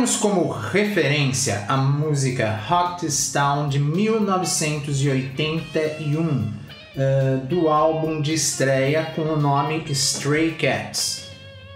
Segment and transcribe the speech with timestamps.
[0.00, 6.52] Usaremos como referência a música Hottest Town de 1981, uh,
[7.46, 11.28] do álbum de estreia com o nome Stray Cats.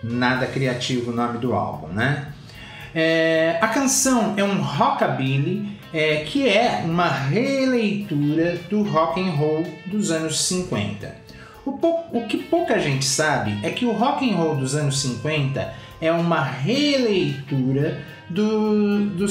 [0.02, 2.28] Nada criativo o nome do álbum, né?
[2.94, 9.66] É, a canção é um rockabilly é, que é uma releitura do rock and roll
[9.84, 11.14] dos anos 50.
[11.66, 11.72] O,
[12.12, 16.10] o que pouca gente sabe é que o rock and roll dos anos 50 é
[16.12, 19.26] uma releitura do, do,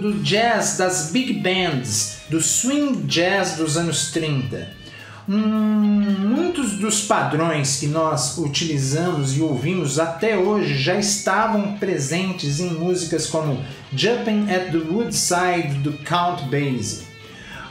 [0.00, 4.82] do, jazz das big bands, do swing jazz dos anos 30
[5.28, 12.70] Hum, muitos dos padrões que nós utilizamos e ouvimos até hoje já estavam presentes em
[12.70, 17.06] músicas como Jumping at the Woodside do Count Basie.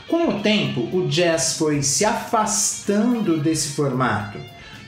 [0.08, 4.38] Com o tempo, o jazz foi se afastando desse formato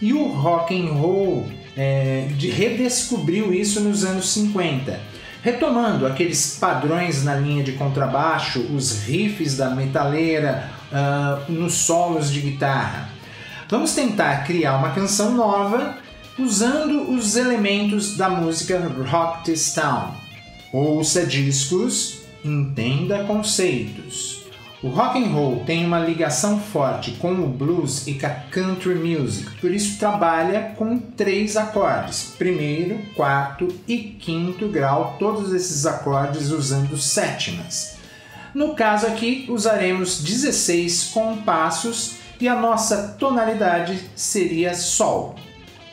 [0.00, 4.98] e o rock and roll é, de, redescobriu isso nos anos 50,
[5.45, 12.41] retomando aqueles padrões na linha de contrabaixo, os riffs da metaleira, uh, nos solos de
[12.41, 13.11] guitarra.
[13.69, 15.98] Vamos tentar criar uma canção nova
[16.39, 20.14] usando os elementos da música Rock This Town.
[20.73, 24.44] Ouça discos, entenda conceitos.
[24.85, 28.95] O rock and roll tem uma ligação forte com o blues e com a country
[28.95, 36.51] music, por isso trabalha com três acordes: primeiro, quarto e quinto grau, todos esses acordes
[36.51, 37.97] usando sétimas.
[38.55, 45.35] No caso aqui, usaremos 16 compassos e a nossa tonalidade seria Sol.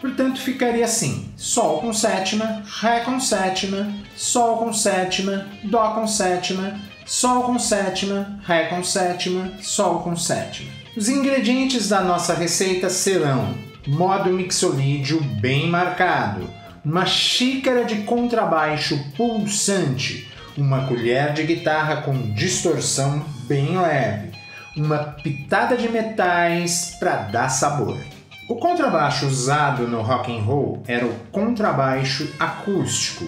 [0.01, 6.90] Portanto, ficaria assim: Sol com sétima, Ré com sétima, Sol com sétima, Dó com sétima,
[7.05, 10.71] Sol com sétima, Ré com sétima, Sol com sétima.
[10.95, 13.55] Os ingredientes da nossa receita serão
[13.87, 16.47] modo mixolídio bem marcado,
[16.85, 24.31] uma xícara de contrabaixo pulsante, uma colher de guitarra com distorção bem leve,
[24.77, 27.97] uma pitada de metais para dar sabor.
[28.47, 33.25] O contrabaixo usado no rock and roll era o contrabaixo acústico,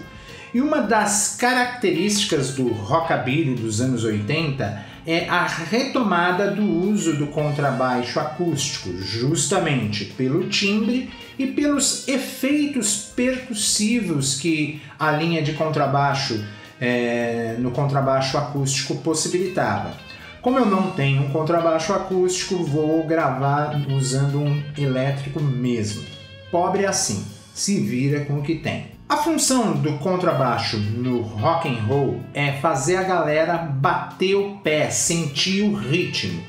[0.53, 7.27] e uma das características do rockabilly dos anos 80 é a retomada do uso do
[7.27, 16.45] contrabaixo acústico, justamente pelo timbre e pelos efeitos percussivos que a linha de contrabaixo
[16.79, 19.97] é, no contrabaixo acústico possibilitava.
[20.41, 26.03] Como eu não tenho um contrabaixo acústico, vou gravar usando um elétrico mesmo.
[26.51, 28.92] Pobre assim, se vira com o que tem.
[29.07, 34.89] A função do contrabaixo no rock and roll é fazer a galera bater o pé,
[34.89, 36.41] sentir o ritmo.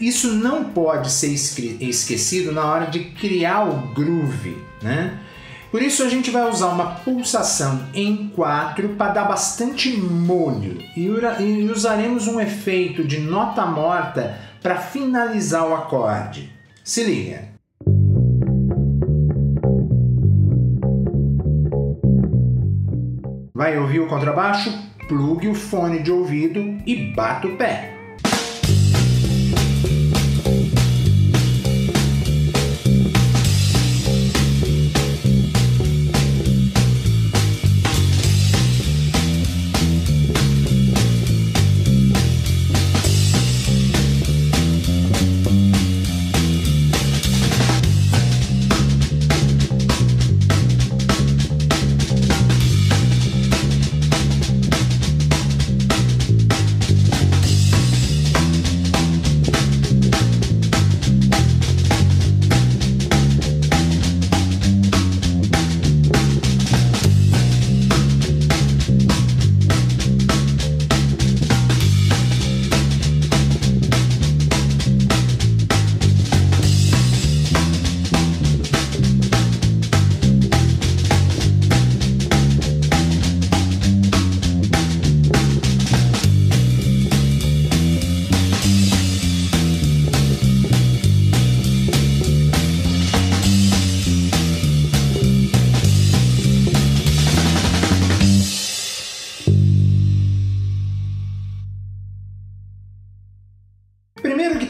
[0.00, 5.18] Isso não pode ser esquecido na hora de criar o groove, né?
[5.70, 11.10] Por isso a gente vai usar uma pulsação em 4 para dar bastante molho e
[11.70, 16.50] usaremos um efeito de nota morta para finalizar o acorde.
[16.82, 17.57] Se liga.
[23.58, 24.72] Vai ouvir o contrabaixo?
[25.08, 27.97] Plugue o fone de ouvido e bata o pé.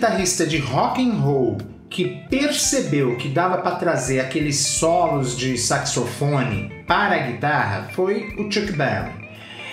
[0.08, 1.58] Guitarrista de rock and roll
[1.90, 8.50] que percebeu que dava para trazer aqueles solos de saxofone para a guitarra foi o
[8.50, 9.12] Chuck Berry.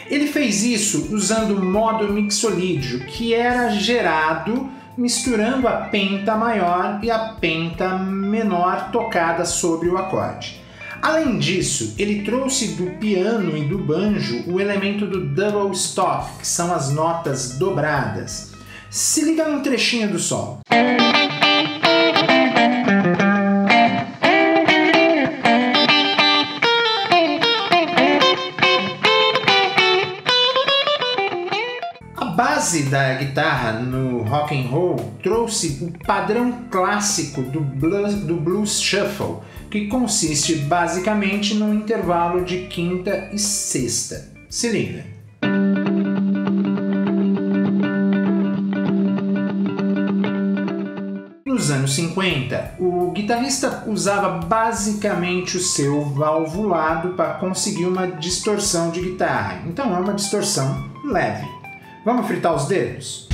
[0.09, 7.09] Ele fez isso usando o modo mixolídio, que era gerado misturando a penta maior e
[7.09, 10.61] a penta menor tocada sobre o acorde.
[11.01, 16.47] Além disso, ele trouxe do piano e do banjo o elemento do double stop, que
[16.47, 18.54] são as notas dobradas.
[18.95, 20.61] Se liga num trechinho do solo.
[32.37, 38.81] base da guitarra no rock and roll trouxe o padrão clássico do blues, do blues
[38.81, 39.39] shuffle,
[39.69, 44.31] que consiste basicamente num intervalo de quinta e sexta.
[44.49, 45.14] Se liga.
[51.85, 59.61] Anos 50, o guitarrista usava basicamente o seu valvulado para conseguir uma distorção de guitarra.
[59.67, 61.47] Então é uma distorção leve.
[62.03, 63.29] Vamos fritar os dedos?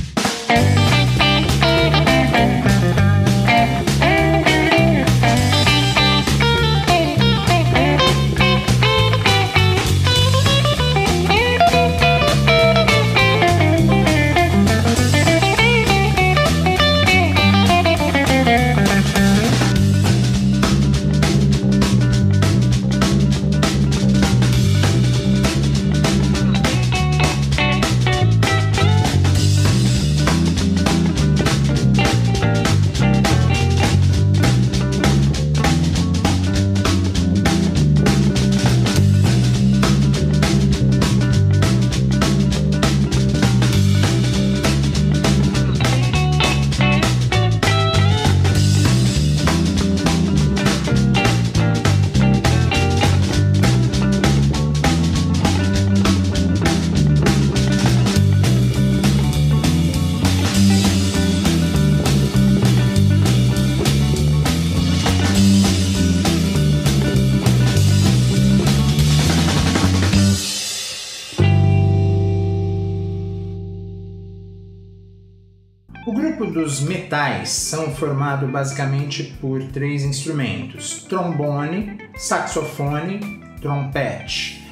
[76.52, 84.62] Dos metais são formados basicamente por três instrumentos: trombone, saxofone, trompete.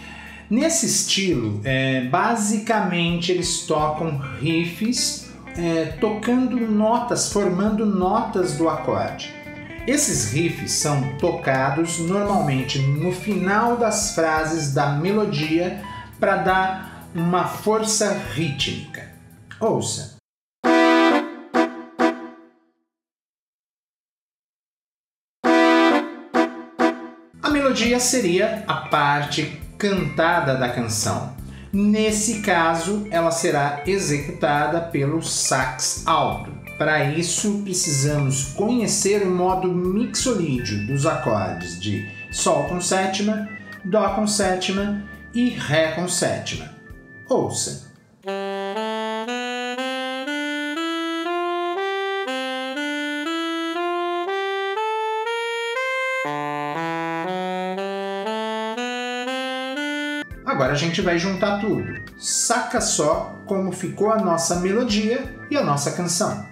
[0.49, 9.33] Nesse estilo, é, basicamente eles tocam riffs, é, tocando notas, formando notas do acorde.
[9.87, 15.81] Esses riffs são tocados normalmente no final das frases da melodia
[16.19, 19.09] para dar uma força rítmica.
[19.61, 20.20] Ouça.
[27.71, 31.37] Melodia seria a parte cantada da canção.
[31.73, 36.51] Nesse caso, ela será executada pelo sax alto.
[36.77, 43.49] Para isso, precisamos conhecer o modo mixolídio dos acordes de Sol com sétima,
[43.85, 46.75] Dó com sétima e Ré com sétima.
[47.29, 47.90] Ouça!
[60.61, 62.05] Agora a gente vai juntar tudo.
[62.19, 66.47] Saca só como ficou a nossa melodia e a nossa canção.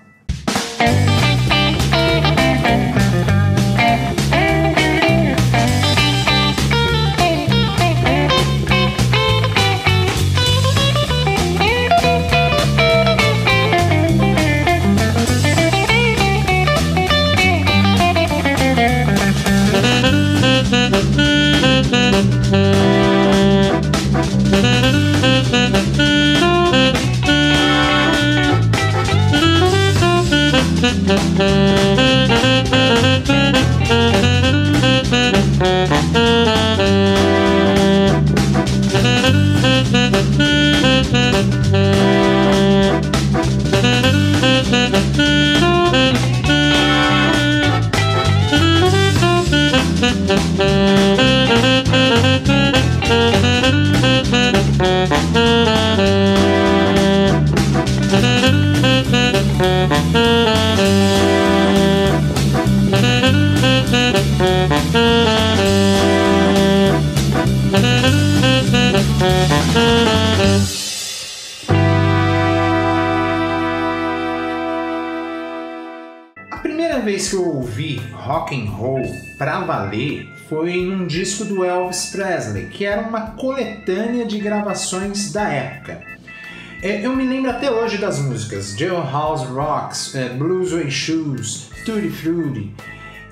[78.79, 79.03] Roll
[79.37, 85.49] pra valer foi num disco do Elvis Presley, que era uma coletânea de gravações da
[85.49, 86.01] época.
[86.81, 92.09] É, eu me lembro até hoje das músicas Jailhouse Rocks, é, Blues Way Shoes, Tutti
[92.09, 92.73] Frutti.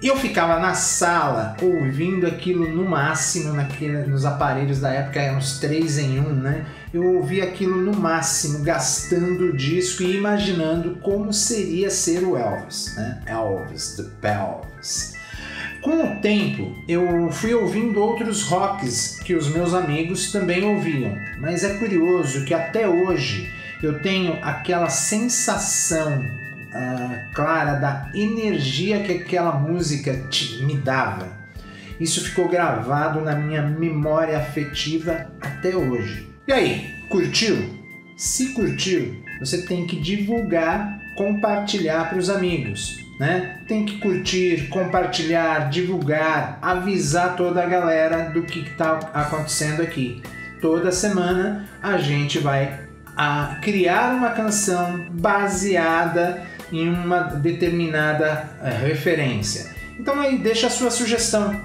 [0.02, 5.58] Eu ficava na sala ouvindo aquilo no máximo, naquele, nos aparelhos da época, eram uns
[5.58, 6.66] 3 em 1, né?
[6.92, 12.94] Eu ouvia aquilo no máximo, gastando o disco e imaginando como seria ser o Elvis,
[12.96, 13.22] né?
[13.26, 15.15] Elvis, The Pelvis.
[15.87, 21.62] Com o tempo, eu fui ouvindo outros rocks que os meus amigos também ouviam, mas
[21.62, 23.49] é curioso que até hoje
[23.81, 31.28] eu tenho aquela sensação uh, clara da energia que aquela música te, me dava.
[32.00, 36.28] Isso ficou gravado na minha memória afetiva até hoje.
[36.49, 37.76] E aí, curtiu?
[38.16, 43.61] Se curtiu, você tem que divulgar, compartilhar para os amigos né?
[43.66, 50.23] Tem que curtir, compartilhar, divulgar, avisar toda a galera do que está acontecendo aqui.
[50.61, 59.75] Toda semana a gente vai a criar uma canção baseada em uma determinada é, referência.
[59.99, 61.58] Então aí deixa a sua sugestão.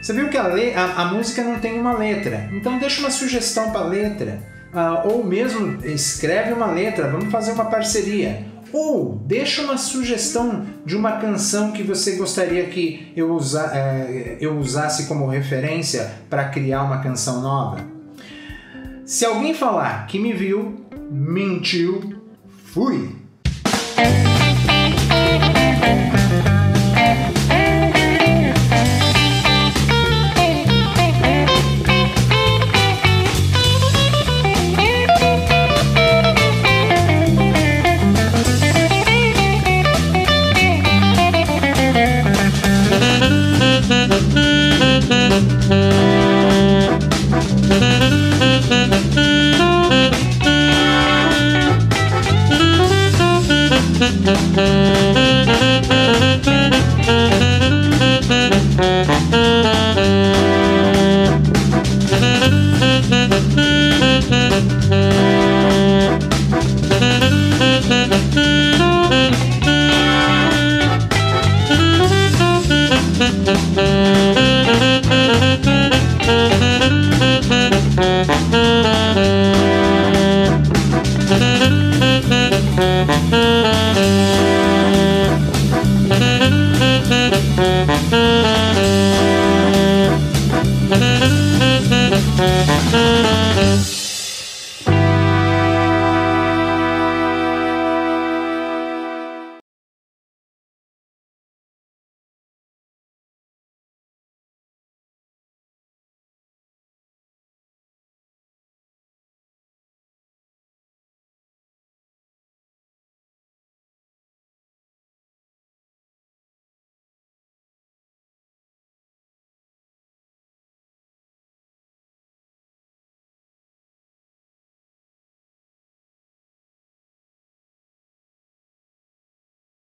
[0.00, 3.10] Você viu que a, le a, a música não tem uma letra, então deixa uma
[3.10, 4.38] sugestão para a letra.
[4.68, 10.96] Uh, ou mesmo escreve uma letra, vamos fazer uma parceria ou deixa uma sugestão de
[10.96, 16.82] uma canção que você gostaria que eu, usa, é, eu usasse como referência para criar
[16.82, 17.78] uma canção nova.
[19.04, 22.20] Se alguém falar que me viu, mentiu,
[22.66, 23.16] fui!
[53.98, 54.28] Thank